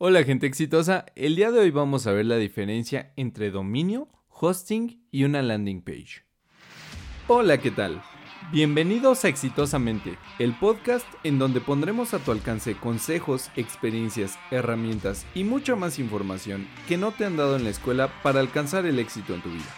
[0.00, 5.02] Hola gente exitosa, el día de hoy vamos a ver la diferencia entre dominio, hosting
[5.10, 6.22] y una landing page.
[7.26, 8.00] Hola, ¿qué tal?
[8.52, 15.42] Bienvenidos a Exitosamente, el podcast en donde pondremos a tu alcance consejos, experiencias, herramientas y
[15.42, 19.34] mucha más información que no te han dado en la escuela para alcanzar el éxito
[19.34, 19.74] en tu vida.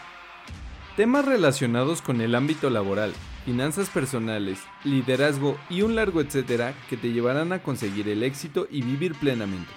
[0.98, 3.14] Temas relacionados con el ámbito laboral,
[3.46, 8.82] finanzas personales, liderazgo y un largo etcétera que te llevarán a conseguir el éxito y
[8.82, 9.73] vivir plenamente.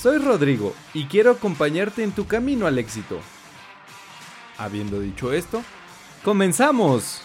[0.00, 3.20] Soy Rodrigo y quiero acompañarte en tu camino al éxito.
[4.56, 5.62] Habiendo dicho esto,
[6.24, 7.20] ¡comenzamos!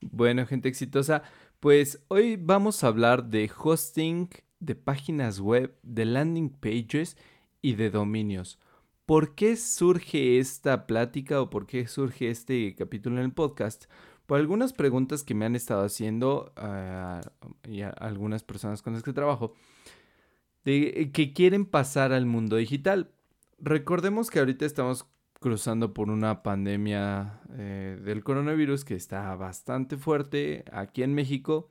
[0.00, 1.22] Bueno, gente exitosa,
[1.60, 7.18] pues hoy vamos a hablar de hosting, de páginas web, de landing pages
[7.60, 8.58] y de dominios.
[9.04, 13.84] ¿Por qué surge esta plática o por qué surge este capítulo en el podcast?
[14.26, 17.20] Por algunas preguntas que me han estado haciendo ah,
[17.64, 19.54] y algunas personas con las que trabajo,
[20.64, 23.10] de que quieren pasar al mundo digital.
[23.58, 25.06] Recordemos que ahorita estamos
[25.40, 31.68] cruzando por una pandemia eh, del coronavirus que está bastante fuerte aquí en México,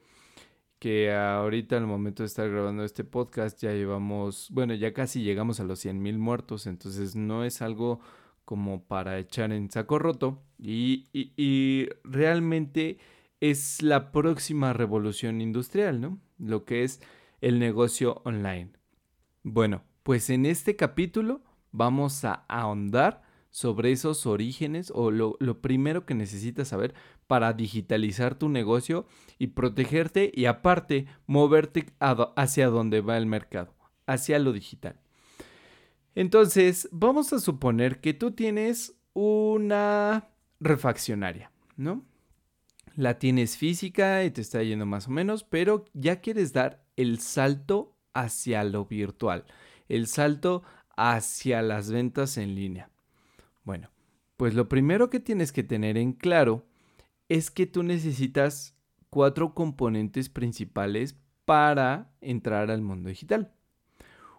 [0.77, 5.59] que ahorita al momento de estar grabando este podcast ya llevamos, bueno, ya casi llegamos
[5.59, 7.99] a los 100 mil muertos, entonces no es algo
[8.45, 12.97] como para echar en saco roto y, realmente
[13.39, 16.19] es la próxima revolución industrial, ¿no?
[16.37, 17.01] Lo que es
[17.41, 18.71] el negocio online.
[19.43, 26.05] Bueno, pues en este capítulo vamos a ahondar sobre esos orígenes o lo, lo, primero
[26.05, 26.93] que necesitas saber
[27.27, 29.05] para digitalizar tu negocio
[29.37, 33.75] y protegerte y aparte moverte hacia donde va el mercado,
[34.07, 35.02] hacia lo digital.
[36.15, 42.05] Entonces, vamos a suponer que tú tienes una refaccionaria, ¿no?
[42.95, 47.19] La tienes física y te está yendo más o menos, pero ya quieres dar el
[47.19, 49.45] salto hacia lo virtual,
[49.89, 50.63] el salto
[50.95, 52.89] hacia las ventas en línea.
[53.63, 53.89] Bueno,
[54.37, 56.67] pues lo primero que tienes que tener en claro
[57.29, 58.75] es que tú necesitas
[59.09, 63.51] cuatro componentes principales para entrar al mundo digital.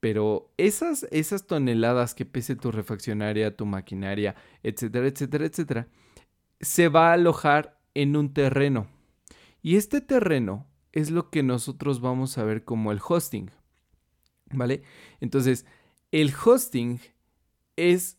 [0.00, 5.88] Pero esas, esas toneladas que pese tu refaccionaria, tu maquinaria, etcétera, etcétera, etcétera,
[6.60, 8.86] se va a alojar en un terreno.
[9.62, 13.50] Y este terreno es lo que nosotros vamos a ver como el hosting.
[14.52, 14.82] ¿Vale?
[15.20, 15.66] Entonces,
[16.10, 16.98] el hosting
[17.76, 18.18] es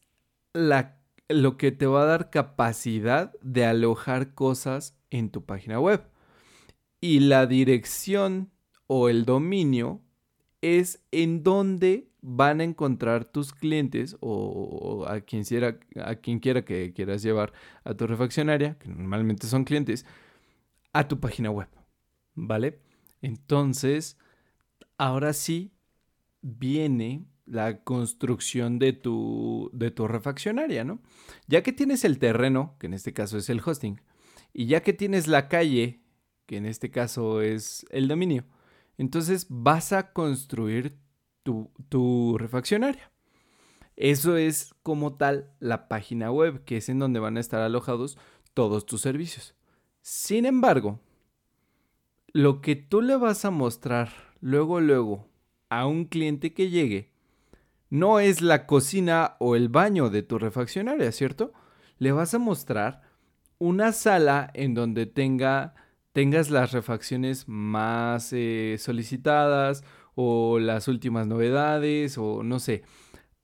[0.53, 6.03] la, lo que te va a dar capacidad de alojar cosas en tu página web.
[7.01, 8.51] Y la dirección
[8.87, 10.01] o el dominio
[10.61, 16.63] es en donde van a encontrar tus clientes o, a, quien quiera, a quien quiera
[16.63, 17.51] que quieras llevar
[17.83, 20.05] a tu refaccionaria, que normalmente son clientes,
[20.93, 21.67] a tu página web.
[22.35, 22.79] ¿Vale?
[23.21, 24.17] Entonces,
[24.97, 25.71] ahora sí
[26.41, 31.01] viene la construcción de tu, de tu refaccionaria, ¿no?
[31.47, 34.01] Ya que tienes el terreno, que en este caso es el hosting,
[34.53, 36.01] y ya que tienes la calle,
[36.45, 38.45] que en este caso es el dominio,
[38.97, 40.95] Entonces vas a construir
[41.43, 43.11] tu, tu refaccionaria.
[43.95, 48.17] Eso es como tal la página web, que es en donde van a estar alojados
[48.53, 49.55] todos tus servicios.
[50.01, 50.99] Sin embargo,
[52.33, 55.27] lo que tú le vas a mostrar luego, luego
[55.69, 57.11] a un cliente que llegue,
[57.89, 61.51] no es la cocina o el baño de tu refaccionaria, ¿cierto?
[61.97, 63.01] Le vas a mostrar
[63.57, 65.75] una sala en donde tenga,
[66.13, 69.83] tengas las refacciones más eh, solicitadas
[70.15, 72.83] o las últimas novedades o no sé,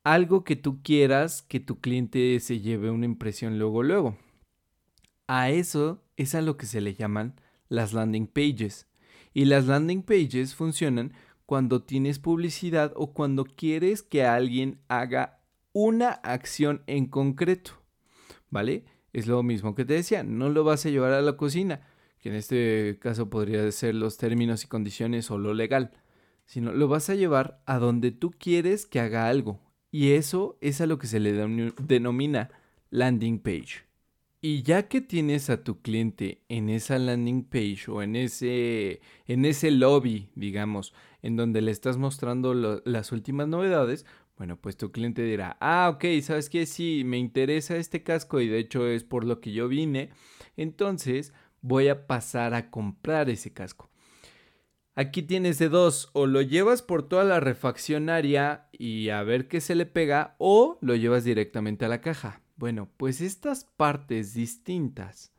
[0.03, 4.17] algo que tú quieras que tu cliente se lleve una impresión luego, luego.
[5.27, 7.35] A eso es a lo que se le llaman
[7.69, 8.87] las landing pages.
[9.33, 11.13] Y las landing pages funcionan
[11.45, 15.39] cuando tienes publicidad o cuando quieres que alguien haga
[15.73, 17.71] una acción en concreto.
[18.49, 18.85] ¿Vale?
[19.13, 21.87] Es lo mismo que te decía, no lo vas a llevar a la cocina,
[22.19, 25.91] que en este caso podría ser los términos y condiciones o lo legal,
[26.45, 29.59] sino lo vas a llevar a donde tú quieres que haga algo.
[29.91, 32.49] Y eso es a lo que se le denomina
[32.89, 33.86] landing page.
[34.39, 39.45] Y ya que tienes a tu cliente en esa landing page o en ese, en
[39.45, 40.93] ese lobby, digamos,
[41.23, 44.05] en donde le estás mostrando las últimas novedades,
[44.37, 46.67] bueno, pues tu cliente dirá, ah, ok, ¿sabes qué?
[46.67, 50.11] Sí, me interesa este casco y de hecho es por lo que yo vine,
[50.55, 53.89] entonces voy a pasar a comprar ese casco.
[54.93, 59.61] Aquí tienes de dos, o lo llevas por toda la refaccionaria y a ver qué
[59.61, 62.41] se le pega, o lo llevas directamente a la caja.
[62.57, 65.31] Bueno, pues estas partes distintas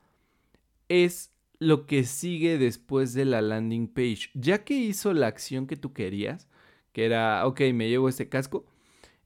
[0.88, 4.30] es lo que sigue después de la landing page.
[4.34, 6.48] Ya que hizo la acción que tú querías,
[6.92, 8.64] que era, ok, me llevo este casco,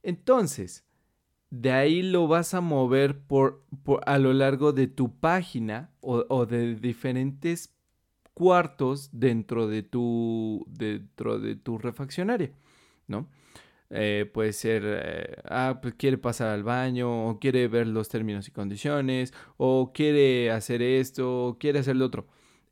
[0.01, 0.83] entonces,
[1.49, 3.63] de ahí lo vas a mover por,
[4.05, 7.73] a lo largo de tu página o, o de diferentes
[8.33, 12.51] cuartos dentro de tu, dentro de tu refaccionaria,
[13.07, 13.29] ¿no?
[13.95, 18.47] Eh, puede ser, eh, ah, pues quiere pasar al baño, o quiere ver los términos
[18.47, 22.27] y condiciones, o quiere hacer esto, o quiere hacer lo otro.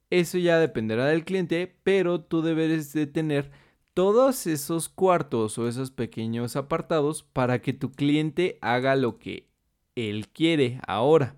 [0.10, 3.52] Eso ya dependerá del cliente, pero tú debes de tener
[3.94, 9.48] todos esos cuartos o esos pequeños apartados para que tu cliente haga lo que
[9.96, 11.38] él quiere ahora.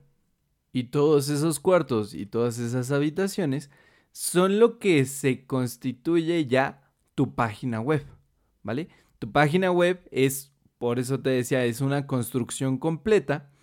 [0.72, 3.70] Y todos esos cuartos y todas esas habitaciones
[4.14, 8.06] son lo que se constituye ya tu página web,
[8.64, 8.90] ¿vale?
[9.24, 13.54] Tu página web es, por eso te decía, es una construcción completa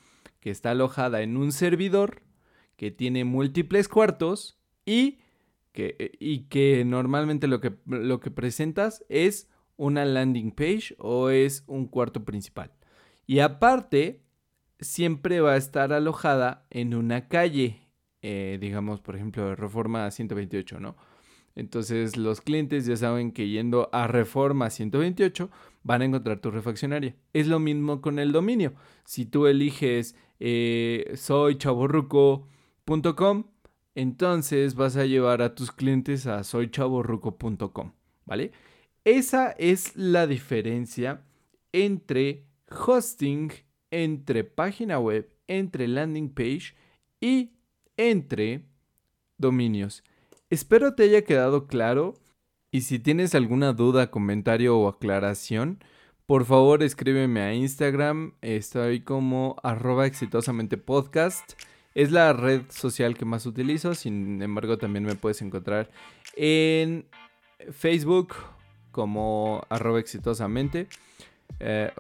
[0.41, 2.23] que está alojada en un servidor
[2.79, 5.19] que tiene múltiples cuartos y
[5.73, 11.63] que, y que normalmente lo que, lo que presentas es una landing page o es
[11.67, 12.73] un cuarto principal.
[13.27, 14.23] Y aparte,
[14.79, 17.91] siempre va a estar alojada en una calle
[18.23, 20.97] eh, digamos, por ejemplo, Reforma 128, ¿no?
[21.55, 25.51] Entonces los clientes ya saben que yendo a Reforma 128
[25.83, 27.17] van a encontrar tu refaccionaria.
[27.33, 28.75] Es lo mismo con el dominio.
[29.05, 33.45] Si tú eliges eh, soychaborruco.com,
[33.95, 37.93] entonces vas a llevar a tus clientes a soychaborruco.com,
[38.25, 38.53] ¿vale?
[39.05, 41.23] Esa es la diferencia
[41.73, 43.53] entre hosting,
[43.91, 46.75] entre página web, entre landing page
[47.21, 47.53] y
[47.97, 48.67] entre
[49.39, 50.05] dominios.
[50.51, 52.15] Espero te haya quedado claro
[52.73, 55.79] y si tienes alguna duda, comentario o aclaración,
[56.27, 61.53] por favor escríbeme a Instagram, estoy como arroba exitosamente podcast.
[61.95, 65.89] Es la red social que más utilizo, sin embargo también me puedes encontrar
[66.35, 67.07] en
[67.71, 68.35] Facebook
[68.91, 70.89] como arroba exitosamente.
[71.59, 71.91] Eh,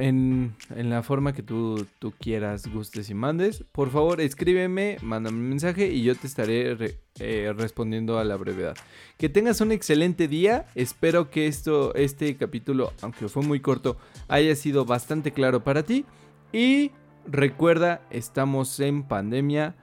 [0.00, 1.86] en, la forma que tú,
[2.20, 3.64] quieras, gustes y mandes.
[3.72, 8.76] Por favor, escríbeme, mándame un mensaje y yo te estaré eh, respondiendo a la brevedad.
[9.18, 10.66] Que tengas un excelente día.
[10.74, 13.96] Espero que esto, este capítulo, aunque fue muy corto,
[14.28, 16.04] haya sido bastante claro para ti.
[16.52, 16.92] Y
[17.26, 19.74] recuerda, estamos en pandemia.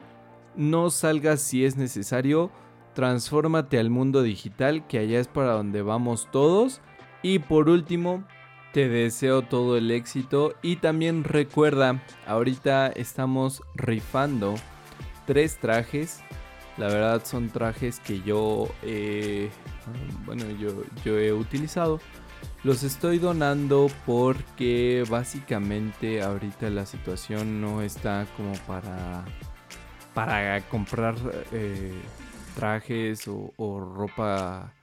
[0.56, 2.52] No salgas si es necesario.
[2.94, 6.82] Transfórmate al mundo digital, que allá es para donde vamos todos.
[7.24, 8.24] Y por último,
[8.74, 14.56] te deseo todo el éxito y también recuerda, ahorita estamos rifando
[15.28, 16.22] tres trajes.
[16.78, 18.68] La verdad son trajes que yo,
[20.26, 20.72] bueno, yo,
[21.06, 22.00] yo he utilizado.
[22.64, 29.24] Los estoy donando porque básicamente ahorita la situación no está como para,
[30.16, 31.16] para comprar
[31.52, 31.94] eh,
[32.56, 34.74] trajes o, ropa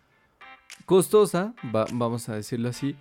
[0.87, 1.55] costosa,
[1.93, 2.95] vamos a decirlo así.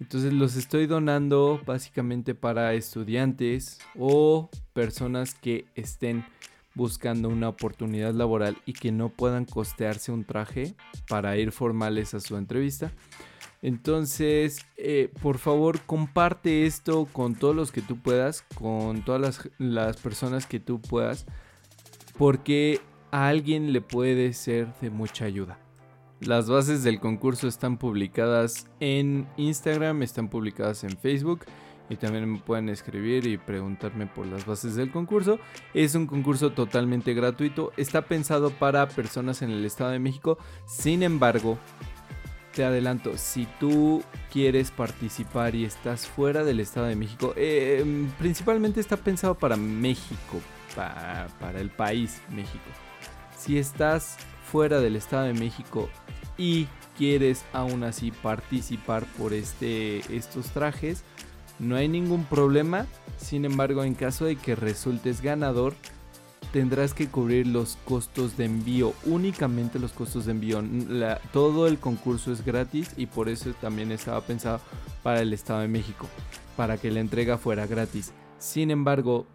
[0.00, 6.24] Entonces los estoy donando básicamente para estudiantes o personas que estén
[6.74, 10.74] buscando una oportunidad laboral y que no puedan costearse un traje
[11.08, 12.90] para ir formales a su entrevista.
[13.62, 19.50] Entonces, eh, por favor, comparte esto con todos los que tú puedas, con todas las,
[19.58, 21.26] las, personas que tú puedas,
[22.16, 22.80] porque
[23.10, 25.58] a alguien le puede ser de mucha ayuda.
[26.20, 31.46] Las bases del concurso están publicadas en Instagram, están publicadas en Facebook
[31.88, 35.38] y también me pueden escribir y preguntarme por las bases del concurso.
[35.72, 40.36] Es un concurso totalmente gratuito, está pensado para personas en el Estado de México,
[40.66, 41.58] sin embargo,
[42.54, 47.82] te adelanto, si tú quieres participar y estás fuera del Estado de México, eh,
[48.18, 50.38] principalmente está pensado para México,
[50.76, 52.64] para el país México.
[53.38, 54.18] Si estás
[54.50, 55.88] fuera del Estado de México
[56.40, 56.66] y
[56.96, 61.04] quieres aún así participar por este, estos trajes,
[61.58, 62.86] no hay ningún problema.
[63.18, 65.74] Sin embargo, en caso de que resultes ganador,
[66.50, 70.64] tendrás que cubrir los costos de envío, únicamente los costos de envío.
[71.30, 74.60] todo el concurso es gratis y por eso también estaba pensado
[75.02, 76.08] para el Estado de México,
[76.56, 78.12] para que la entrega fuera gratis.
[78.38, 79.26] Sin embargo,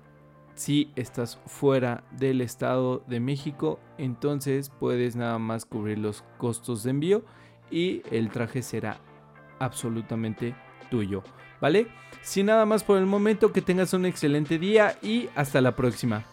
[0.56, 6.92] si estás fuera del Estado de México, entonces puedes nada más cubrir los costos de
[6.92, 7.26] envío
[7.70, 8.98] y el traje será
[9.60, 10.56] absolutamente
[10.90, 11.24] tuyo.
[11.62, 11.88] ¿Vale?
[12.22, 16.26] Sin nada más por el momento, que tengas un excelente día y hasta la próxima.